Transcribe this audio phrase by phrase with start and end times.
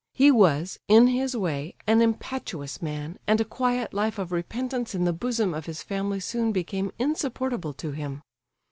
[0.15, 5.05] He was, in his way, an impetuous man, and a quiet life of repentance in
[5.05, 8.23] the bosom of his family soon became insupportable to him.